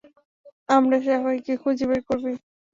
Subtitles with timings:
[0.69, 2.35] আমরা শাওহেইকে খুঁজে বের করবোই।